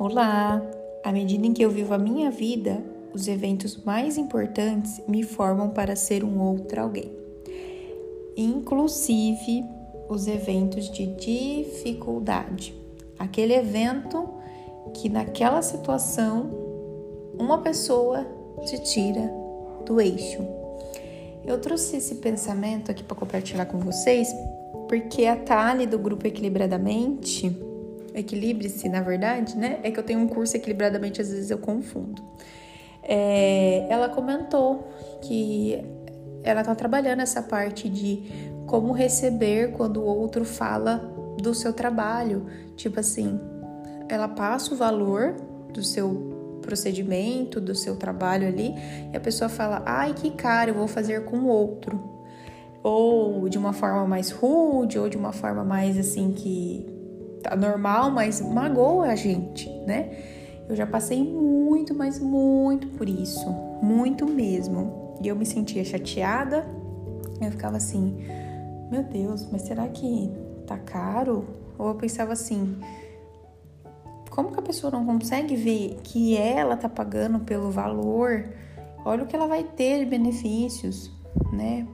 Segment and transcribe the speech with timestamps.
[0.00, 0.62] Olá!
[1.04, 5.68] À medida em que eu vivo a minha vida, os eventos mais importantes me formam
[5.68, 7.12] para ser um outro alguém,
[8.34, 9.62] inclusive
[10.08, 12.74] os eventos de dificuldade.
[13.18, 14.26] Aquele evento
[14.94, 16.50] que, naquela situação,
[17.38, 18.26] uma pessoa
[18.64, 19.30] te tira
[19.84, 20.42] do eixo.
[21.44, 24.34] Eu trouxe esse pensamento aqui para compartilhar com vocês
[24.88, 27.54] porque a Tali do grupo Equilibradamente,
[28.14, 29.80] Equilibre-se na verdade, né?
[29.82, 32.22] É que eu tenho um curso Equilibradamente, às vezes eu confundo.
[33.02, 34.88] É, ela comentou
[35.22, 35.82] que
[36.42, 38.22] ela tá trabalhando essa parte de
[38.66, 40.98] como receber quando o outro fala
[41.38, 42.46] do seu trabalho.
[42.76, 43.38] Tipo assim,
[44.08, 45.34] ela passa o valor
[45.72, 48.74] do seu procedimento, do seu trabalho ali,
[49.12, 52.20] e a pessoa fala: ai, que caro, eu vou fazer com o outro
[52.82, 56.86] ou de uma forma mais rude, ou de uma forma mais assim que
[57.42, 60.10] tá normal, mas magoa a gente, né?
[60.68, 63.50] Eu já passei muito, mas muito por isso,
[63.82, 65.16] muito mesmo.
[65.22, 66.66] E eu me sentia chateada,
[67.40, 68.16] eu ficava assim,
[68.90, 70.30] meu Deus, mas será que
[70.66, 71.46] tá caro?
[71.78, 72.78] Ou eu pensava assim,
[74.30, 78.48] como que a pessoa não consegue ver que ela tá pagando pelo valor?
[79.04, 81.10] Olha o que ela vai ter de benefícios,
[81.52, 81.86] né?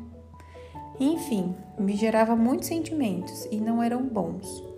[0.98, 4.76] Enfim, me gerava muitos sentimentos e não eram bons.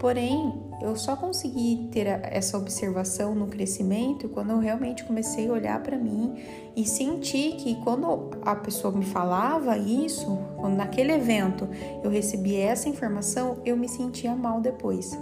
[0.00, 5.82] Porém, eu só consegui ter essa observação no crescimento quando eu realmente comecei a olhar
[5.82, 6.42] para mim
[6.74, 11.68] e senti que quando a pessoa me falava isso, quando naquele evento
[12.02, 15.16] eu recebi essa informação, eu me sentia mal depois.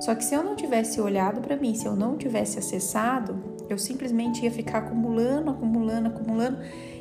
[0.00, 3.76] Só que se eu não tivesse olhado para mim, se eu não tivesse acessado, eu
[3.76, 6.58] simplesmente ia ficar acumulando, acumulando, acumulando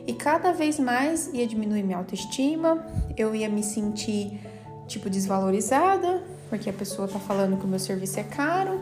[0.07, 2.83] e cada vez mais ia diminuir minha autoestima,
[3.15, 4.39] eu ia me sentir
[4.87, 8.81] tipo desvalorizada, porque a pessoa tá falando que o meu serviço é caro,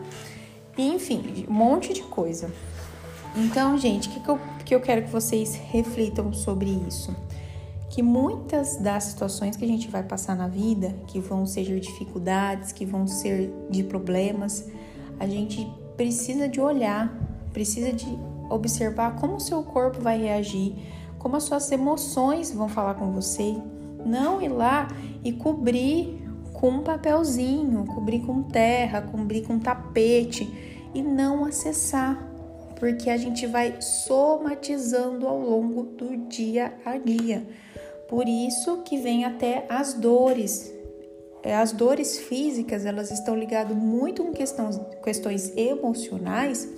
[0.76, 2.50] e, enfim, um monte de coisa.
[3.36, 7.14] Então, gente, o que, que, eu, que eu quero que vocês reflitam sobre isso?
[7.88, 11.78] Que muitas das situações que a gente vai passar na vida, que vão ser de
[11.78, 14.68] dificuldades, que vão ser de problemas,
[15.20, 15.64] a gente
[15.96, 17.16] precisa de olhar,
[17.52, 18.18] precisa de
[18.48, 20.74] observar como o seu corpo vai reagir,
[21.20, 23.56] como as suas emoções vão falar com você.
[24.04, 24.88] Não ir lá
[25.22, 26.19] e cobrir
[26.60, 30.46] com um papelzinho, cobrir com terra, cobrir com tapete
[30.94, 32.22] e não acessar,
[32.78, 37.46] porque a gente vai somatizando ao longo do dia a dia.
[38.08, 40.72] Por isso que vem até as dores.
[41.42, 46.68] É, as dores físicas, elas estão ligadas muito com questões, questões emocionais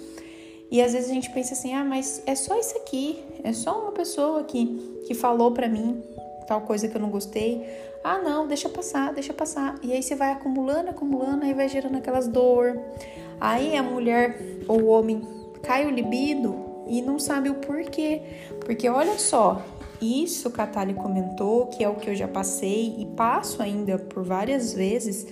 [0.70, 3.82] e às vezes a gente pensa assim: ah, mas é só isso aqui, é só
[3.82, 6.02] uma pessoa que, que falou para mim
[6.46, 7.66] tal coisa que eu não gostei.
[8.04, 9.76] Ah, não, deixa passar, deixa passar.
[9.82, 12.78] E aí você vai acumulando, acumulando, aí vai gerando aquelas dor.
[13.40, 15.22] Aí a mulher ou o homem
[15.62, 18.22] cai o libido e não sabe o porquê.
[18.64, 19.62] Porque olha só,
[20.00, 23.98] isso que a Thalie comentou, que é o que eu já passei e passo ainda
[23.98, 25.26] por várias vezes,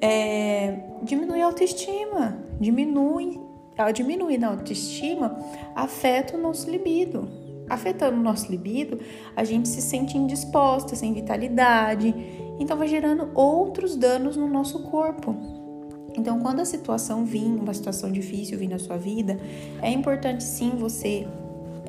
[0.00, 3.40] é, diminui a autoestima, diminui
[3.76, 5.38] ao diminuir a autoestima,
[5.74, 7.28] afeta o nosso libido.
[7.68, 8.98] Afetando o nosso libido,
[9.36, 12.14] a gente se sente indisposta, sem vitalidade,
[12.58, 15.36] então vai gerando outros danos no nosso corpo.
[16.16, 19.38] Então, quando a situação vir, uma situação difícil vir na sua vida,
[19.80, 21.26] é importante sim você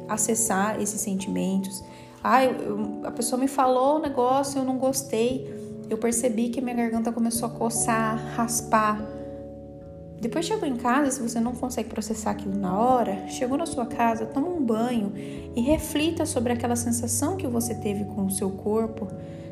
[0.08, 1.84] acessar esses sentimentos.
[2.24, 5.52] Ah, eu, a pessoa me falou o negócio, eu não gostei.
[5.90, 9.19] Eu percebi que minha garganta começou a coçar, raspar.
[10.22, 13.86] Depois chegou em casa, se você não consegue processar aquilo na hora, chegou na sua
[13.86, 15.14] casa, toma um banho
[15.56, 19.08] e reflita sobre aquela sensação que você teve com o seu corpo,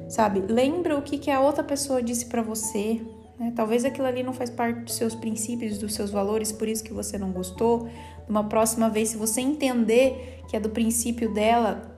[0.10, 0.42] sabe?
[0.42, 3.02] Lembra o que, que a outra pessoa disse para você,
[3.40, 3.54] né?
[3.56, 6.94] Talvez aquilo ali não faz parte dos seus princípios, dos seus valores, por isso que
[6.94, 7.88] você não gostou.
[8.28, 11.98] Uma próxima vez, se você entender que é do princípio dela,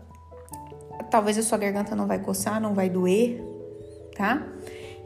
[1.10, 3.42] talvez a sua garganta não vai coçar, não vai doer,
[4.16, 4.46] tá?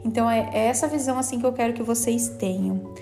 [0.04, 2.92] Então é essa visão assim que eu quero que vocês tenham.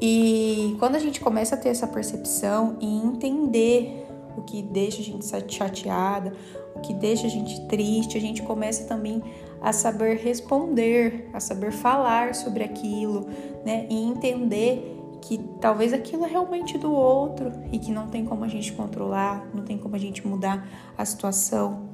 [0.00, 4.06] E quando a gente começa a ter essa percepção e entender
[4.36, 6.32] o que deixa a gente chateada,
[6.74, 9.22] o que deixa a gente triste, a gente começa também
[9.60, 13.26] a saber responder, a saber falar sobre aquilo,
[13.64, 13.86] né?
[13.88, 18.48] E entender que talvez aquilo é realmente do outro e que não tem como a
[18.48, 20.68] gente controlar, não tem como a gente mudar
[20.98, 21.88] a situação.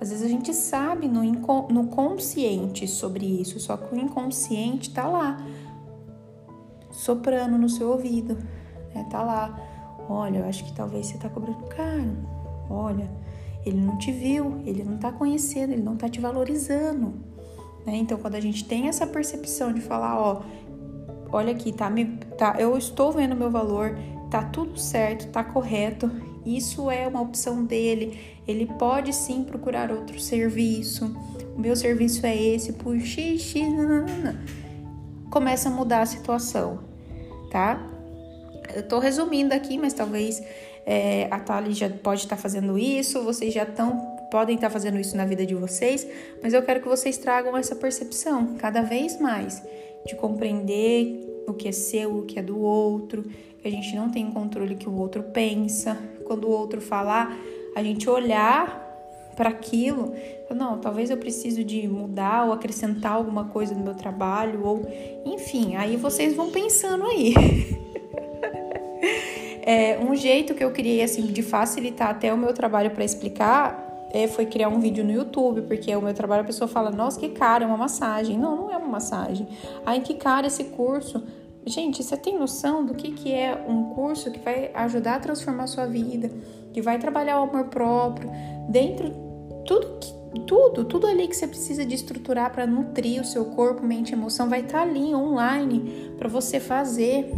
[0.00, 5.08] Às vezes a gente sabe no, no consciente sobre isso, só que o inconsciente tá
[5.08, 5.44] lá
[6.98, 8.36] soprando no seu ouvido,
[8.92, 9.06] né?
[9.08, 9.56] Tá lá,
[10.08, 12.16] olha, eu acho que talvez você tá cobrando caro.
[12.68, 13.08] Olha,
[13.64, 17.14] ele não te viu, ele não tá conhecendo, ele não tá te valorizando.
[17.86, 17.96] Né?
[17.96, 20.42] Então, quando a gente tem essa percepção de falar, ó,
[21.32, 22.04] olha aqui, tá, me,
[22.36, 23.96] tá, eu estou vendo meu valor,
[24.28, 26.10] tá tudo certo, tá correto.
[26.44, 28.18] Isso é uma opção dele.
[28.46, 31.14] Ele pode sim procurar outro serviço.
[31.56, 33.54] O meu serviço é esse por x.
[35.30, 36.87] Começa a mudar a situação,
[37.50, 37.86] tá?
[38.74, 40.42] Eu tô resumindo aqui, mas talvez
[40.86, 44.72] é, a Thali já pode estar tá fazendo isso, vocês já estão podem estar tá
[44.72, 46.06] fazendo isso na vida de vocês,
[46.42, 49.62] mas eu quero que vocês tragam essa percepção cada vez mais
[50.06, 53.24] de compreender o que é seu, o que é do outro,
[53.60, 55.98] que a gente não tem controle que o outro pensa.
[56.24, 57.36] Quando o outro falar,
[57.74, 58.87] a gente olhar
[59.38, 60.12] para aquilo,
[60.50, 64.82] não, talvez eu preciso de mudar ou acrescentar alguma coisa no meu trabalho ou,
[65.24, 67.34] enfim, aí vocês vão pensando aí.
[69.62, 74.08] é, um jeito que eu criei assim de facilitar até o meu trabalho para explicar
[74.12, 77.20] é, foi criar um vídeo no YouTube, porque o meu trabalho a pessoa fala, nossa,
[77.20, 78.36] que caro, é uma massagem.
[78.36, 79.46] Não, não é uma massagem.
[79.86, 81.22] Ai, que caro esse curso.
[81.64, 85.64] Gente, você tem noção do que, que é um curso que vai ajudar a transformar
[85.64, 86.28] a sua vida,
[86.72, 88.30] que vai trabalhar o amor próprio,
[88.68, 89.27] dentro
[89.68, 93.84] tudo que tudo, tudo ali que você precisa de estruturar para nutrir o seu corpo,
[93.84, 97.34] mente emoção vai estar tá ali online para você fazer.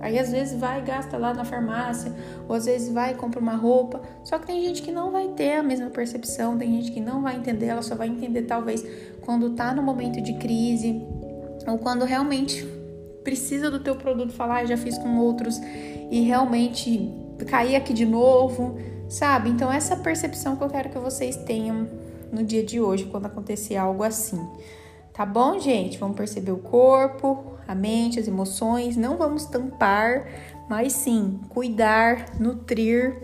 [0.00, 2.12] Aí às vezes vai gasta lá na farmácia,
[2.48, 4.00] ou às vezes vai e compra uma roupa.
[4.24, 7.22] Só que tem gente que não vai ter a mesma percepção, tem gente que não
[7.22, 8.84] vai entender, ela só vai entender talvez
[9.22, 11.02] quando tá no momento de crise,
[11.66, 12.64] ou quando realmente
[13.24, 15.60] precisa do teu produto falar, ah, já fiz com outros
[16.10, 17.12] e realmente
[17.46, 19.50] cair aqui de novo, sabe?
[19.50, 21.88] Então essa percepção que eu quero que vocês tenham
[22.32, 24.46] no dia de hoje quando acontecer algo assim.
[25.12, 25.98] Tá bom, gente?
[25.98, 28.96] Vamos perceber o corpo, a mente, as emoções.
[28.96, 30.28] Não vamos tampar,
[30.68, 33.16] mas sim cuidar, nutrir,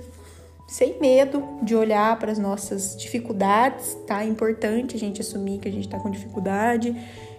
[0.66, 3.96] sem medo de olhar para as nossas dificuldades.
[4.06, 4.24] Tá?
[4.24, 6.96] É importante a gente assumir que a gente está com dificuldade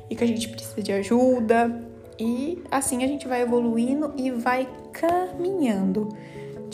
[0.09, 1.83] e que a gente precisa de ajuda.
[2.17, 6.15] E assim a gente vai evoluindo e vai caminhando.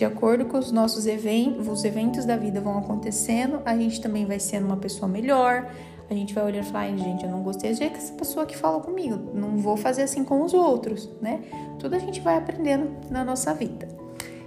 [0.01, 4.25] De acordo com os nossos eventos, os eventos da vida vão acontecendo, a gente também
[4.25, 5.71] vai sendo uma pessoa melhor,
[6.09, 8.43] a gente vai olhando e falar, gente, eu não gostei do jeito que essa pessoa
[8.47, 11.41] que fala comigo, não vou fazer assim com os outros, né?
[11.77, 13.87] Tudo a gente vai aprendendo na nossa vida.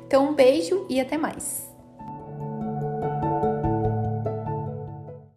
[0.05, 1.64] Então, um beijo e até mais.